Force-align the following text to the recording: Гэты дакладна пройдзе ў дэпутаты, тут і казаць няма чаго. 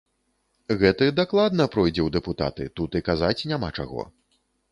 Гэты 0.79 1.09
дакладна 1.19 1.67
пройдзе 1.75 2.01
ў 2.05 2.09
дэпутаты, 2.17 2.63
тут 2.81 2.99
і 3.01 3.05
казаць 3.09 3.47
няма 3.55 3.69
чаго. 3.83 4.01